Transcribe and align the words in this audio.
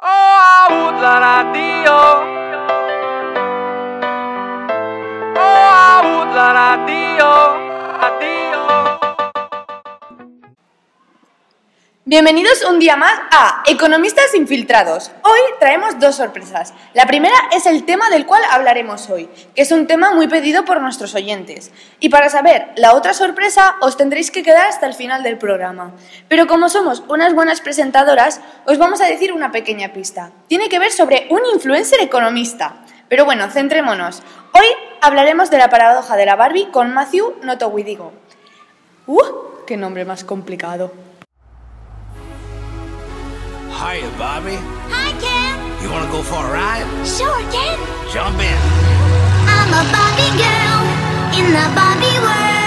Oh, 0.00 0.06
I 0.06 0.66
would 0.70 1.02
tío. 1.52 1.98
Oh, 5.36 5.64
I 5.74 6.00
would 6.04 6.86
tío. 6.86 7.07
Bienvenidos 12.10 12.64
un 12.64 12.78
día 12.78 12.96
más 12.96 13.12
a 13.30 13.62
Economistas 13.66 14.34
Infiltrados. 14.34 15.10
Hoy 15.24 15.40
traemos 15.60 16.00
dos 16.00 16.16
sorpresas. 16.16 16.72
La 16.94 17.06
primera 17.06 17.36
es 17.54 17.66
el 17.66 17.84
tema 17.84 18.08
del 18.08 18.24
cual 18.24 18.40
hablaremos 18.50 19.10
hoy, 19.10 19.28
que 19.54 19.60
es 19.60 19.72
un 19.72 19.86
tema 19.86 20.14
muy 20.14 20.26
pedido 20.26 20.64
por 20.64 20.80
nuestros 20.80 21.14
oyentes. 21.14 21.70
Y 22.00 22.08
para 22.08 22.30
saber 22.30 22.68
la 22.76 22.94
otra 22.94 23.12
sorpresa 23.12 23.76
os 23.82 23.98
tendréis 23.98 24.30
que 24.30 24.42
quedar 24.42 24.68
hasta 24.68 24.86
el 24.86 24.94
final 24.94 25.22
del 25.22 25.36
programa. 25.36 25.92
Pero 26.28 26.46
como 26.46 26.70
somos 26.70 27.02
unas 27.08 27.34
buenas 27.34 27.60
presentadoras, 27.60 28.40
os 28.64 28.78
vamos 28.78 29.02
a 29.02 29.06
decir 29.06 29.30
una 29.34 29.52
pequeña 29.52 29.92
pista. 29.92 30.30
Tiene 30.46 30.70
que 30.70 30.78
ver 30.78 30.92
sobre 30.92 31.26
un 31.28 31.42
influencer 31.52 32.00
economista. 32.00 32.86
Pero 33.10 33.26
bueno, 33.26 33.50
centrémonos. 33.50 34.22
Hoy 34.54 34.66
hablaremos 35.02 35.50
de 35.50 35.58
la 35.58 35.68
paradoja 35.68 36.16
de 36.16 36.24
la 36.24 36.36
Barbie 36.36 36.70
con 36.70 36.94
Matthew 36.94 37.34
Notowidigo. 37.42 38.14
¡Uh! 39.06 39.20
¡Qué 39.66 39.76
nombre 39.76 40.06
más 40.06 40.24
complicado! 40.24 41.07
Hiya, 43.78 44.10
Bobby. 44.18 44.58
Hi, 44.90 45.14
Ken. 45.22 45.54
You 45.80 45.88
wanna 45.92 46.10
go 46.10 46.20
for 46.20 46.42
a 46.42 46.50
ride? 46.50 46.82
Sure, 47.06 47.42
Ken. 47.54 47.78
Jump 48.12 48.40
in. 48.42 48.58
I'm 49.46 49.70
a 49.70 49.82
Barbie 49.94 50.34
girl 50.34 50.82
in 51.38 51.46
the 51.54 51.66
Barbie 51.78 52.18
world. 52.18 52.57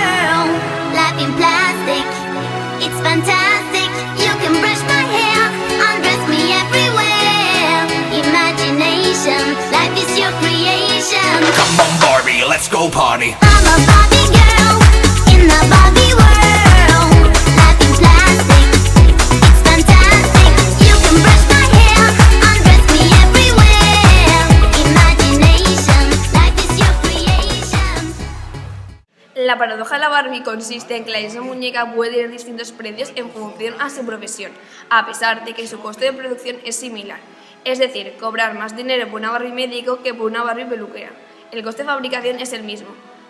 Paradoja 29.71 29.95
de 29.95 30.01
la 30.01 30.09
Barbie 30.09 30.43
consiste 30.43 30.97
en 30.97 31.05
que 31.05 31.11
la 31.11 31.19
misma 31.19 31.43
muñeca 31.43 31.93
puede 31.93 32.11
tener 32.11 32.29
distintos 32.29 32.73
precios 32.73 33.13
en 33.15 33.29
función 33.29 33.73
a 33.79 33.89
su 33.89 34.05
profesión, 34.05 34.51
a 34.89 35.05
pesar 35.05 35.45
de 35.45 35.53
que 35.53 35.65
su 35.65 35.79
coste 35.79 36.03
de 36.03 36.11
producción 36.11 36.57
es 36.65 36.75
similar. 36.75 37.19
Es 37.63 37.79
decir, 37.79 38.17
cobrar 38.19 38.53
más 38.53 38.75
dinero 38.75 39.07
por 39.07 39.21
una 39.21 39.31
Barbie 39.31 39.53
médico 39.53 40.03
que 40.03 40.13
por 40.13 40.25
una 40.25 40.43
Barbie 40.43 40.65
peluquera. 40.65 41.11
El 41.53 41.63
coste 41.63 41.83
de 41.83 41.87
fabricación 41.87 42.41
es 42.41 42.51
el 42.51 42.63
mismo, 42.63 42.89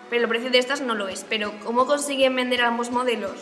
pero 0.09 0.23
el 0.23 0.29
precio 0.29 0.49
de 0.49 0.57
estas 0.57 0.81
no 0.81 0.95
lo 0.95 1.09
es. 1.09 1.23
Pero, 1.29 1.53
¿cómo 1.63 1.85
consiguen 1.85 2.35
vender 2.35 2.63
ambos 2.63 2.89
modelos? 2.89 3.33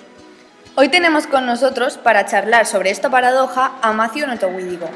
Hoy 0.76 0.90
tenemos 0.90 1.26
con 1.26 1.46
nosotros 1.46 1.98
para 1.98 2.26
charlar 2.26 2.66
sobre 2.66 2.90
esta 2.90 3.10
paradoja 3.10 3.78
a 3.82 3.94
Matthew 3.94 4.28
Notowidigo, 4.28 4.90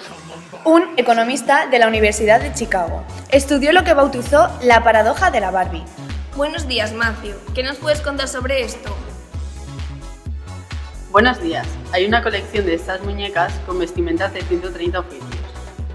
un 0.66 0.90
economista 0.98 1.68
de 1.68 1.80
la 1.80 1.88
Universidad 1.88 2.42
de 2.42 2.54
Chicago. 2.54 3.06
Estudió 3.30 3.72
lo 3.72 3.86
que 3.86 3.94
bautizó 3.94 4.50
la 4.62 4.84
paradoja 4.84 5.32
de 5.32 5.40
la 5.40 5.52
Barbie. 5.52 5.86
Buenos 6.36 6.68
días, 6.68 6.92
Matthew. 6.94 7.36
¿Qué 7.54 7.62
nos 7.62 7.78
puedes 7.78 8.02
contar 8.02 8.28
sobre 8.28 8.64
esto? 8.64 8.90
Buenos 11.12 11.40
días. 11.40 11.68
Hay 11.92 12.08
una 12.08 12.24
colección 12.24 12.66
de 12.66 12.74
estas 12.74 13.02
muñecas 13.04 13.54
con 13.68 13.78
vestimentas 13.78 14.34
de 14.34 14.42
130 14.42 15.00
oficios. 15.00 15.28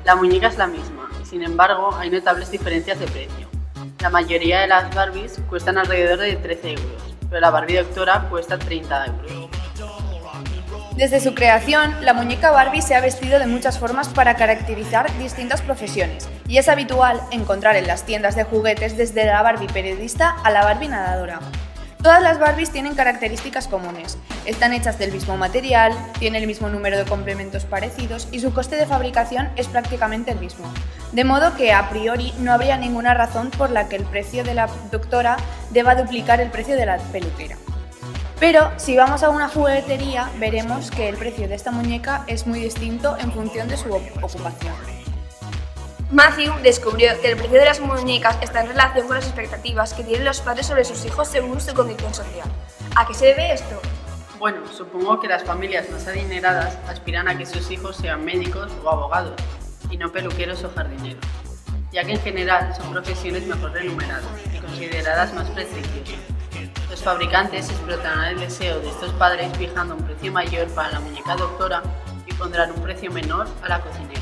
La 0.05 0.15
muñeca 0.15 0.47
es 0.47 0.57
la 0.57 0.69
misma 0.69 1.11
y 1.21 1.27
sin 1.27 1.43
embargo 1.43 1.93
hay 1.97 2.11
notables 2.11 2.53
diferencias 2.53 3.01
de 3.01 3.07
precio. 3.07 3.49
La 3.99 4.11
mayoría 4.11 4.61
de 4.61 4.69
las 4.69 4.95
Barbies 4.95 5.41
cuestan 5.49 5.77
alrededor 5.77 6.21
de 6.21 6.37
13 6.37 6.71
euros, 6.71 7.03
pero 7.29 7.41
la 7.41 7.51
Barbie 7.51 7.79
doctora 7.79 8.29
cuesta 8.31 8.61
30 8.61 9.07
euros. 9.07 9.58
Desde 10.99 11.21
su 11.21 11.33
creación, 11.33 11.95
la 12.05 12.13
muñeca 12.13 12.51
Barbie 12.51 12.83
se 12.83 12.97
ha 12.97 13.01
vestido 13.01 13.39
de 13.39 13.47
muchas 13.47 13.79
formas 13.79 14.09
para 14.09 14.35
caracterizar 14.35 15.07
distintas 15.19 15.63
profesiones, 15.63 16.29
y 16.49 16.59
es 16.59 16.69
habitual 16.69 17.21
encontrar 17.31 17.77
en 17.77 17.87
las 17.87 18.03
tiendas 18.03 18.35
de 18.35 18.43
juguetes 18.43 18.97
desde 18.97 19.25
la 19.25 19.41
Barbie 19.43 19.69
periodista 19.69 20.31
a 20.43 20.51
la 20.51 20.65
Barbie 20.65 20.89
nadadora. 20.89 21.39
Todas 22.03 22.21
las 22.21 22.41
Barbies 22.41 22.73
tienen 22.73 22.97
características 22.97 23.69
comunes. 23.69 24.19
Están 24.45 24.73
hechas 24.73 24.99
del 24.99 25.13
mismo 25.13 25.37
material, 25.37 25.93
tienen 26.19 26.43
el 26.43 26.49
mismo 26.49 26.69
número 26.69 26.99
de 26.99 27.05
complementos 27.05 27.65
parecidos 27.65 28.27
y 28.33 28.41
su 28.41 28.53
coste 28.53 28.75
de 28.75 28.87
fabricación 28.87 29.51
es 29.55 29.69
prácticamente 29.69 30.33
el 30.33 30.41
mismo. 30.41 30.69
De 31.13 31.23
modo 31.23 31.55
que 31.55 31.73
a 31.73 31.89
priori 31.91 32.35
no 32.41 32.53
habría 32.53 32.77
ninguna 32.77 33.15
razón 33.15 33.51
por 33.53 33.71
la 33.71 33.89
que 33.89 33.95
el 33.95 34.05
precio 34.05 34.43
de 34.43 34.55
la 34.55 34.69
doctora 34.91 35.37
deba 35.71 35.95
duplicar 35.95 36.41
el 36.41 36.51
precio 36.51 36.75
de 36.75 36.87
la 36.87 36.99
peluquera. 36.99 37.57
Pero 38.41 38.71
si 38.77 38.97
vamos 38.97 39.25
a 39.25 39.31
una 39.31 39.49
juguetería 39.49 40.31
veremos 40.39 40.93
que 40.93 41.09
el 41.09 41.17
precio 41.17 41.49
de 41.49 41.57
esta 41.57 41.73
muñeca 41.73 42.23
es 42.29 42.47
muy 42.47 42.61
distinto 42.61 43.17
en 43.19 43.33
función 43.33 43.69
de 43.69 43.77
su 43.77 43.93
ocupación. 43.93 44.75
Matthew 46.13 46.55
descubrió 46.63 47.21
que 47.21 47.33
el 47.33 47.37
precio 47.37 47.59
de 47.59 47.65
las 47.65 47.81
muñecas 47.81 48.39
está 48.41 48.61
en 48.61 48.69
relación 48.69 49.09
con 49.09 49.17
las 49.17 49.27
expectativas 49.27 49.93
que 49.93 50.05
tienen 50.05 50.25
los 50.25 50.41
padres 50.41 50.67
sobre 50.67 50.85
sus 50.85 51.05
hijos 51.05 51.27
según 51.27 51.61
su 51.61 51.75
condición 51.75 52.15
social. 52.15 52.49
¿A 52.95 53.07
qué 53.07 53.13
se 53.13 53.27
debe 53.27 53.53
esto? 53.53 53.81
Bueno, 54.39 54.61
supongo 54.73 55.19
que 55.19 55.27
las 55.27 55.43
familias 55.43 55.91
más 55.91 56.07
adineradas 56.07 56.79
aspiran 56.89 57.29
a 57.29 57.37
que 57.37 57.45
sus 57.45 57.71
hijos 57.73 57.97
sean 57.97 58.25
médicos 58.25 58.71
o 58.85 58.89
abogados, 58.89 59.35
y 59.91 59.99
no 59.99 60.13
peluqueros 60.13 60.63
o 60.63 60.71
jardineros, 60.71 61.25
ya 61.93 62.05
que 62.05 62.13
en 62.13 62.21
general 62.21 62.73
son 62.77 62.93
profesiones 62.93 63.47
mejor 63.47 63.73
remuneradas 63.73 64.25
y 64.55 64.59
consideradas 64.59 65.35
más 65.35 65.51
prestigiosas. 65.51 66.38
Los 66.99 67.05
fabricantes 67.05 67.71
explotarán 67.71 68.25
el 68.25 68.41
deseo 68.41 68.81
de 68.81 68.89
estos 68.89 69.13
padres 69.13 69.57
fijando 69.57 69.95
un 69.95 70.03
precio 70.03 70.33
mayor 70.33 70.67
para 70.75 70.91
la 70.91 70.99
muñeca 70.99 71.37
doctora 71.37 71.81
y 72.27 72.35
pondrán 72.35 72.73
un 72.73 72.83
precio 72.83 73.13
menor 73.13 73.47
a 73.63 73.69
la 73.69 73.81
cocinera. 73.81 74.21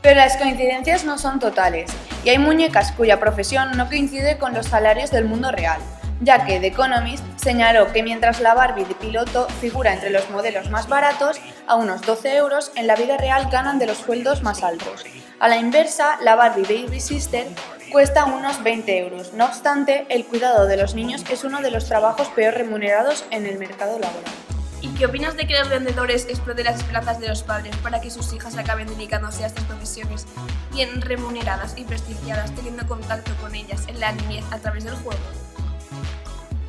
Pero 0.00 0.20
las 0.20 0.36
coincidencias 0.36 1.02
no 1.02 1.18
son 1.18 1.40
totales, 1.40 1.90
y 2.24 2.28
hay 2.28 2.38
muñecas 2.38 2.92
cuya 2.92 3.18
profesión 3.18 3.76
no 3.76 3.88
coincide 3.88 4.38
con 4.38 4.54
los 4.54 4.66
salarios 4.66 5.10
del 5.10 5.24
mundo 5.24 5.50
real, 5.50 5.80
ya 6.20 6.46
que 6.46 6.60
The 6.60 6.68
Economist 6.68 7.24
señaló 7.34 7.92
que 7.92 8.04
mientras 8.04 8.38
la 8.38 8.54
Barbie 8.54 8.84
de 8.84 8.94
piloto 8.94 9.48
figura 9.60 9.92
entre 9.92 10.10
los 10.10 10.30
modelos 10.30 10.70
más 10.70 10.88
baratos, 10.88 11.40
a 11.66 11.74
unos 11.74 12.02
12 12.02 12.36
euros, 12.36 12.70
en 12.76 12.86
la 12.86 12.94
vida 12.94 13.16
real 13.16 13.48
ganan 13.50 13.80
de 13.80 13.86
los 13.86 13.98
sueldos 13.98 14.42
más 14.42 14.62
altos. 14.62 15.04
A 15.40 15.48
la 15.48 15.56
inversa, 15.56 16.18
la 16.22 16.36
Barbie 16.36 16.62
Baby 16.62 17.00
Sister 17.00 17.48
cuesta 17.92 18.24
unos 18.24 18.62
20 18.64 18.98
euros. 18.98 19.34
No 19.34 19.44
obstante, 19.44 20.06
el 20.08 20.24
cuidado 20.24 20.66
de 20.66 20.78
los 20.78 20.94
niños 20.94 21.24
es 21.30 21.44
uno 21.44 21.60
de 21.60 21.70
los 21.70 21.84
trabajos 21.84 22.28
peor 22.28 22.54
remunerados 22.54 23.26
en 23.30 23.44
el 23.44 23.58
mercado 23.58 23.98
laboral. 23.98 24.32
¿Y 24.80 24.88
qué 24.94 25.04
opinas 25.04 25.36
de 25.36 25.46
que 25.46 25.58
los 25.58 25.68
vendedores 25.68 26.26
exploten 26.28 26.64
las 26.64 26.78
esperanzas 26.78 27.20
de 27.20 27.28
los 27.28 27.42
padres 27.42 27.76
para 27.76 28.00
que 28.00 28.10
sus 28.10 28.32
hijas 28.32 28.56
acaben 28.56 28.88
dedicándose 28.88 29.44
a 29.44 29.46
estas 29.46 29.64
profesiones 29.64 30.26
bien 30.72 31.02
remuneradas 31.02 31.74
y 31.76 31.84
prestigiadas, 31.84 32.54
teniendo 32.54 32.86
contacto 32.86 33.30
con 33.42 33.54
ellas 33.54 33.84
en 33.86 34.00
la 34.00 34.12
niñez 34.12 34.44
a 34.50 34.58
través 34.58 34.84
del 34.84 34.94
juego? 34.94 35.20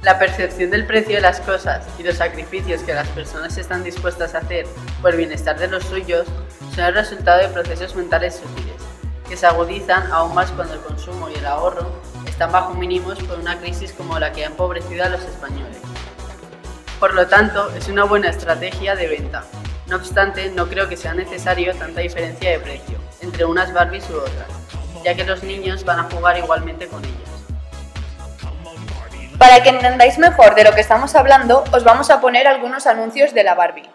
La 0.01 0.19
percepción 0.19 0.71
del 0.71 0.85
precio 0.85 1.15
de 1.15 1.21
las 1.21 1.39
cosas 1.39 1.85
y 1.97 2.03
los 2.03 2.17
sacrificios 2.17 2.81
que 2.81 2.93
las 2.93 3.07
personas 3.07 3.57
están 3.57 3.85
dispuestas 3.85 4.35
a 4.35 4.39
hacer 4.39 4.65
por 5.01 5.11
el 5.11 5.17
bienestar 5.17 5.57
de 5.57 5.69
los 5.69 5.85
suyos 5.85 6.27
son 6.75 6.83
el 6.83 6.93
resultado 6.93 7.41
de 7.41 7.47
procesos 7.47 7.95
mentales 7.95 8.35
sutiles, 8.35 8.72
que 9.33 9.37
se 9.37 9.47
agudizan 9.47 10.11
aún 10.11 10.35
más 10.35 10.51
cuando 10.51 10.75
el 10.75 10.79
consumo 10.81 11.27
y 11.27 11.33
el 11.33 11.47
ahorro 11.47 11.89
están 12.27 12.51
bajo 12.51 12.75
mínimos 12.75 13.17
por 13.23 13.39
una 13.39 13.57
crisis 13.57 13.91
como 13.91 14.19
la 14.19 14.31
que 14.31 14.43
ha 14.43 14.47
empobrecido 14.47 15.03
a 15.03 15.09
los 15.09 15.23
españoles. 15.23 15.79
Por 16.99 17.15
lo 17.15 17.25
tanto, 17.25 17.71
es 17.71 17.87
una 17.87 18.03
buena 18.03 18.29
estrategia 18.29 18.95
de 18.95 19.07
venta. 19.07 19.43
No 19.87 19.95
obstante, 19.95 20.51
no 20.51 20.67
creo 20.67 20.87
que 20.87 20.97
sea 20.97 21.15
necesario 21.15 21.73
tanta 21.73 22.01
diferencia 22.01 22.51
de 22.51 22.59
precio 22.59 22.99
entre 23.21 23.43
unas 23.45 23.73
Barbies 23.73 24.07
u 24.11 24.17
otras, 24.17 24.45
ya 25.03 25.15
que 25.15 25.23
los 25.23 25.41
niños 25.41 25.83
van 25.83 26.01
a 26.01 26.09
jugar 26.11 26.37
igualmente 26.37 26.87
con 26.87 27.03
ellas. 27.03 27.31
Para 29.39 29.63
que 29.63 29.69
entendáis 29.69 30.19
mejor 30.19 30.53
de 30.53 30.63
lo 30.63 30.75
que 30.75 30.81
estamos 30.81 31.15
hablando, 31.15 31.63
os 31.73 31.83
vamos 31.83 32.11
a 32.11 32.21
poner 32.21 32.45
algunos 32.47 32.85
anuncios 32.85 33.33
de 33.33 33.43
la 33.43 33.55
Barbie. 33.55 33.89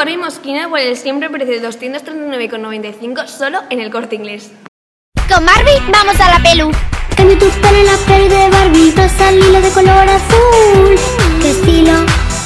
Barbie 0.00 0.16
mosquina 0.16 0.66
por 0.70 0.78
el 0.78 0.96
siempre 0.96 1.28
precio 1.28 1.60
de 1.60 1.68
239,95 1.68 3.26
solo 3.26 3.58
en 3.68 3.80
el 3.80 3.90
corte 3.90 4.16
inglés. 4.16 4.50
Con 5.28 5.44
Barbie 5.44 5.78
vamos 5.92 6.18
a 6.18 6.30
la 6.30 6.42
pelu. 6.42 6.72
Cambia 7.14 7.38
tu 7.38 7.50
pelo 7.50 7.76
en 7.76 7.84
la 7.84 7.96
pelu 8.06 8.28
de 8.30 8.48
Barbie, 8.48 8.92
pasa 8.92 9.28
al 9.28 9.36
hilo 9.36 9.60
de 9.60 9.68
color 9.68 10.08
azul. 10.08 10.96
¿Qué 11.42 11.50
estilo? 11.50 11.92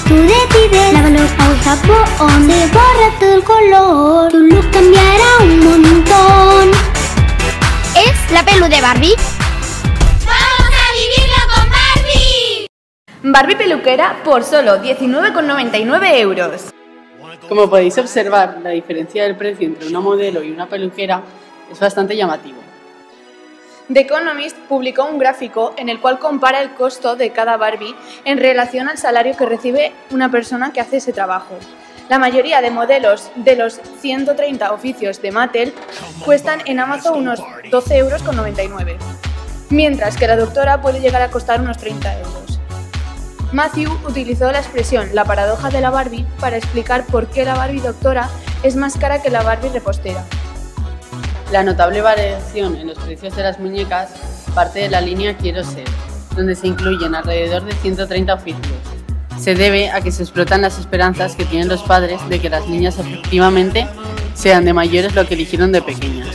Tú 0.09 0.17
decides. 0.17 0.95
Lávalo 0.95 1.21
agua 1.21 1.55
y 1.55 1.63
jabón, 1.63 2.49
te 2.49 2.67
borra 2.73 3.19
todo 3.21 3.35
el 3.35 3.45
color. 3.45 4.33
Tu 4.33 4.39
look 4.39 4.71
cambiará 4.73 5.39
un 5.43 5.61
montón. 5.61 6.71
Es 7.95 8.33
la 8.33 8.45
pelu 8.45 8.67
de 8.67 8.81
Barbie. 8.81 9.15
¡Vamos 10.27 10.73
a 10.83 10.93
vivirlo 10.99 11.41
con 11.55 11.71
Barbie! 11.71 12.67
Barbie 13.23 13.55
peluquera 13.55 14.25
por 14.25 14.43
solo 14.43 14.83
19,99 14.83 16.19
euros. 16.19 16.74
Como 17.49 17.69
podéis 17.69 17.99
observar, 17.99 18.59
la 18.63 18.71
diferencia 18.71 19.25
del 19.25 19.37
precio 19.37 19.67
entre 19.67 19.89
una 19.89 20.01
modelo 20.01 20.43
y 20.43 20.51
una 20.51 20.69
peluquera 20.69 21.23
es 21.71 21.79
bastante 21.79 22.17
llamativo. 22.17 22.59
The 23.93 24.01
Economist 24.01 24.57
publicó 24.69 25.05
un 25.05 25.19
gráfico 25.19 25.75
en 25.77 25.91
el 25.91 26.01
cual 26.01 26.19
compara 26.19 26.63
el 26.63 26.71
costo 26.71 27.17
de 27.17 27.31
cada 27.31 27.59
Barbie 27.59 27.95
en 28.25 28.39
relación 28.39 28.89
al 28.89 28.97
salario 28.97 29.37
que 29.37 29.45
recibe 29.45 29.93
una 30.11 30.31
persona 30.31 30.73
que 30.73 30.81
hace 30.81 30.97
ese 30.97 31.13
trabajo. 31.13 31.59
La 32.09 32.19
mayoría 32.19 32.63
de 32.63 32.71
modelos 32.71 33.31
de 33.35 33.57
los 33.57 33.81
130 34.01 34.73
oficios 34.73 35.21
de 35.21 35.33
Mattel 35.33 35.75
cuestan 36.25 36.61
en 36.65 36.81
Amazon 36.81 37.19
unos 37.19 37.41
12,99 37.41 37.99
euros, 37.99 39.03
mientras 39.69 40.17
que 40.17 40.27
la 40.27 40.37
doctora 40.37 40.81
puede 40.81 41.01
llegar 41.01 41.23
a 41.23 41.31
costar 41.31 41.61
unos 41.61 41.77
30 41.77 42.21
euros. 42.21 42.44
Matthew 43.55 43.97
utilizó 44.05 44.51
la 44.51 44.59
expresión 44.59 45.11
la 45.13 45.25
paradoja 45.25 45.71
de 45.71 45.81
la 45.81 45.91
Barbie 45.91 46.27
para 46.41 46.57
explicar 46.57 47.07
por 47.07 47.29
qué 47.29 47.45
la 47.45 47.55
Barbie 47.55 47.81
doctora 47.81 48.29
es 48.65 48.75
más 48.75 48.99
cara 48.99 49.23
que 49.23 49.31
la 49.31 49.45
Barbie 49.45 49.69
repostera. 49.69 50.25
La 51.53 51.63
notable 51.63 52.01
variación 52.01 52.75
en 52.75 52.89
los 52.89 52.99
precios 52.99 53.37
de 53.37 53.45
las 53.45 53.61
muñecas 53.61 54.11
parte 54.57 54.81
de 54.81 54.89
la 54.89 55.01
línea 55.01 55.37
Quiero 55.37 55.63
Ser, 55.63 55.85
donde 56.35 56.57
se 56.57 56.67
incluyen 56.67 57.15
alrededor 57.15 57.65
de 57.65 57.75
130 57.75 58.35
oficios. 58.35 58.75
Se 59.39 59.55
debe 59.55 59.89
a 59.89 60.01
que 60.01 60.11
se 60.11 60.25
explotan 60.25 60.61
las 60.61 60.81
esperanzas 60.81 61.37
que 61.37 61.45
tienen 61.45 61.69
los 61.69 61.85
padres 61.85 62.29
de 62.29 62.41
que 62.41 62.51
las 62.51 62.67
niñas 62.67 62.99
efectivamente 62.99 63.87
sean 64.35 64.65
de 64.65 64.73
mayores 64.73 65.15
lo 65.15 65.29
que 65.29 65.35
eligieron 65.35 65.71
de 65.71 65.81
pequeñas. 65.81 66.35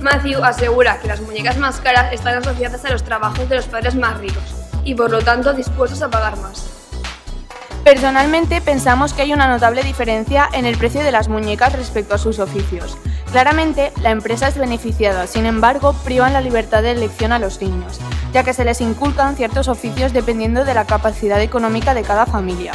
Matthew 0.00 0.44
asegura 0.44 1.00
que 1.00 1.08
las 1.08 1.20
muñecas 1.20 1.58
más 1.58 1.80
caras 1.80 2.12
están 2.12 2.38
asociadas 2.38 2.84
a 2.84 2.92
los 2.92 3.02
trabajos 3.02 3.48
de 3.48 3.56
los 3.56 3.66
padres 3.66 3.96
más 3.96 4.16
ricos 4.20 4.53
y 4.84 4.94
por 4.94 5.10
lo 5.10 5.22
tanto 5.22 5.52
dispuestos 5.52 6.02
a 6.02 6.10
pagar 6.10 6.36
más. 6.38 6.74
Personalmente 7.84 8.62
pensamos 8.62 9.12
que 9.12 9.20
hay 9.22 9.34
una 9.34 9.46
notable 9.46 9.82
diferencia 9.82 10.48
en 10.54 10.64
el 10.64 10.78
precio 10.78 11.02
de 11.02 11.12
las 11.12 11.28
muñecas 11.28 11.74
respecto 11.74 12.14
a 12.14 12.18
sus 12.18 12.38
oficios. 12.38 12.96
Claramente, 13.30 13.92
la 14.00 14.10
empresa 14.10 14.48
es 14.48 14.56
beneficiada, 14.56 15.26
sin 15.26 15.44
embargo, 15.44 15.92
privan 16.02 16.32
la 16.32 16.40
libertad 16.40 16.82
de 16.82 16.92
elección 16.92 17.30
a 17.32 17.38
los 17.38 17.60
niños, 17.60 18.00
ya 18.32 18.42
que 18.42 18.54
se 18.54 18.64
les 18.64 18.80
inculcan 18.80 19.36
ciertos 19.36 19.68
oficios 19.68 20.14
dependiendo 20.14 20.64
de 20.64 20.72
la 20.72 20.86
capacidad 20.86 21.42
económica 21.42 21.92
de 21.92 22.02
cada 22.02 22.24
familia. 22.24 22.72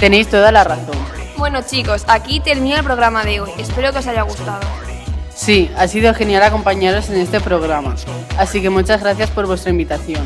Tenéis 0.00 0.28
toda 0.28 0.50
la 0.50 0.64
razón. 0.64 0.96
Bueno 1.36 1.60
chicos, 1.62 2.04
aquí 2.08 2.40
termina 2.40 2.78
el 2.78 2.84
programa 2.84 3.22
de 3.22 3.40
hoy. 3.40 3.52
Espero 3.58 3.92
que 3.92 3.98
os 4.00 4.06
haya 4.08 4.22
gustado. 4.22 4.66
Sí, 5.32 5.70
ha 5.76 5.86
sido 5.86 6.12
genial 6.12 6.42
acompañaros 6.42 7.08
en 7.10 7.18
este 7.18 7.40
programa, 7.40 7.94
así 8.36 8.60
que 8.60 8.70
muchas 8.70 9.00
gracias 9.00 9.30
por 9.30 9.46
vuestra 9.46 9.70
invitación. 9.70 10.22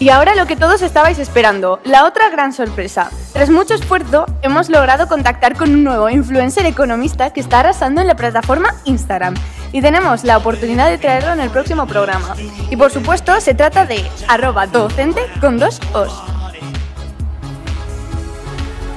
Y 0.00 0.10
ahora 0.10 0.36
lo 0.36 0.46
que 0.46 0.54
todos 0.54 0.82
estabais 0.82 1.18
esperando, 1.18 1.80
la 1.82 2.04
otra 2.04 2.30
gran 2.30 2.52
sorpresa. 2.52 3.10
Tras 3.32 3.50
mucho 3.50 3.74
esfuerzo, 3.74 4.26
hemos 4.42 4.68
logrado 4.68 5.08
contactar 5.08 5.56
con 5.56 5.70
un 5.70 5.82
nuevo 5.82 6.08
influencer 6.08 6.66
economista 6.66 7.30
que 7.30 7.40
está 7.40 7.60
arrasando 7.60 8.00
en 8.00 8.06
la 8.06 8.14
plataforma 8.14 8.74
Instagram. 8.84 9.34
Y 9.72 9.82
tenemos 9.82 10.22
la 10.22 10.36
oportunidad 10.36 10.88
de 10.88 10.98
traerlo 10.98 11.32
en 11.32 11.40
el 11.40 11.50
próximo 11.50 11.86
programa. 11.86 12.36
Y 12.70 12.76
por 12.76 12.92
supuesto, 12.92 13.40
se 13.40 13.54
trata 13.54 13.86
de 13.86 14.08
arroba 14.28 14.68
docente 14.68 15.26
con 15.40 15.58
dos 15.58 15.80
os. 15.92 16.12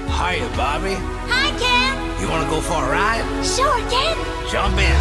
Hiya, 0.08 0.46
Bobby. 0.56 0.96
Hi, 1.28 1.52
Ken. 1.58 2.22
You 2.22 2.30
wanna 2.30 2.48
go 2.48 2.62
for 2.62 2.78
a 2.78 2.90
ride? 2.90 3.26
Sure, 3.44 3.82
Ken. 3.90 4.16
Jump 4.52 4.78
in. 4.78 4.96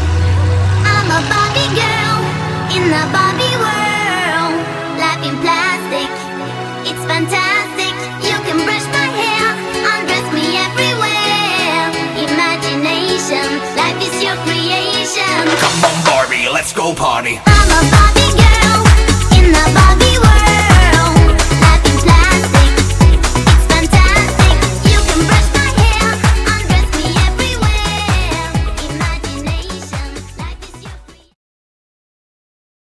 I'm 0.82 1.11
a 1.11 1.20
Barbie 1.29 1.69
girl 1.76 2.25
in 2.75 2.91
the 2.91 3.12
Barbie 3.12 3.56
world. 3.58 3.90